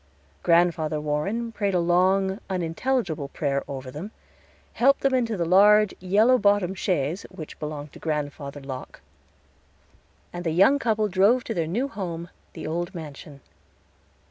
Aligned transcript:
Grandfather 0.41 0.99
Warren 0.99 1.51
prayed 1.51 1.75
a 1.75 1.79
long, 1.79 2.39
unintelligible 2.49 3.27
prayer 3.27 3.63
over 3.67 3.91
them, 3.91 4.09
helped 4.73 5.01
them 5.01 5.13
into 5.13 5.37
the 5.37 5.45
large, 5.45 5.93
yellow 5.99 6.39
bottomed 6.39 6.79
chaise 6.79 7.21
which 7.29 7.59
belonged 7.59 7.93
to 7.93 7.99
Grandfather 7.99 8.61
Locke, 8.61 9.01
and 10.33 10.43
the 10.43 10.49
young 10.49 10.79
couple 10.79 11.07
drove 11.07 11.43
to 11.43 11.53
their 11.53 11.67
new 11.67 11.87
home, 11.87 12.29
the 12.53 12.65
old 12.65 12.95
mansion. 12.95 13.41